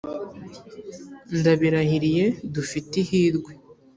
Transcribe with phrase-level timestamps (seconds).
[1.39, 3.51] Ndabirahiriye dufite ihirwe